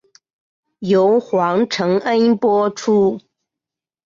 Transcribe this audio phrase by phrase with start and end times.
[0.79, 3.21] 由黄承恩播出。